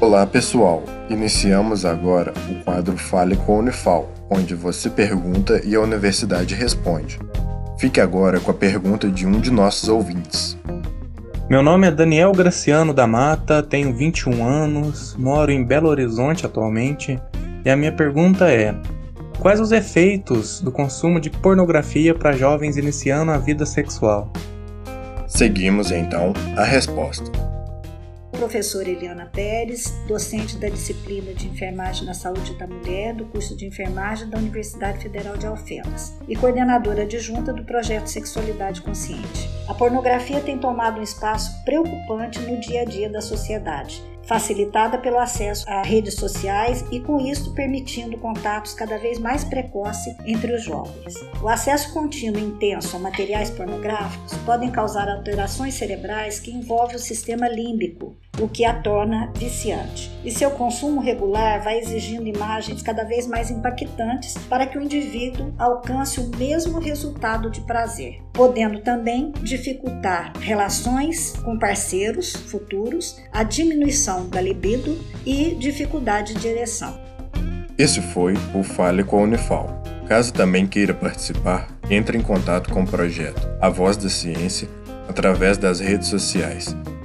[0.00, 5.80] Olá pessoal, iniciamos agora o quadro Fale com a Unifal, onde você pergunta e a
[5.80, 7.18] universidade responde.
[7.78, 10.56] Fique agora com a pergunta de um de nossos ouvintes.
[11.50, 17.20] Meu nome é Daniel Graciano da Mata, tenho 21 anos, moro em Belo Horizonte atualmente
[17.62, 18.74] e a minha pergunta é:
[19.38, 24.32] quais os efeitos do consumo de pornografia para jovens iniciando a vida sexual?
[25.26, 27.49] Seguimos então a resposta
[28.40, 33.66] professora Eliana Pérez, docente da disciplina de Enfermagem na Saúde da Mulher do curso de
[33.66, 39.46] Enfermagem da Universidade Federal de Alfenas e coordenadora adjunta do projeto Sexualidade Consciente.
[39.68, 45.18] A pornografia tem tomado um espaço preocupante no dia a dia da sociedade facilitada pelo
[45.18, 50.62] acesso a redes sociais e, com isso, permitindo contatos cada vez mais precoces entre os
[50.62, 51.14] jovens.
[51.42, 57.00] O acesso contínuo e intenso a materiais pornográficos podem causar alterações cerebrais que envolvem o
[57.00, 60.10] sistema límbico, o que a torna viciante.
[60.24, 65.52] E seu consumo regular vai exigindo imagens cada vez mais impactantes para que o indivíduo
[65.58, 74.28] alcance o mesmo resultado de prazer, podendo também dificultar relações com parceiros futuros, a diminuição
[74.28, 76.98] da libido e dificuldade de ereção.
[77.76, 79.82] Esse foi o Fale com a Unifal.
[80.06, 84.68] Caso também queira participar, entre em contato com o projeto A Voz da Ciência
[85.08, 86.76] através das redes sociais,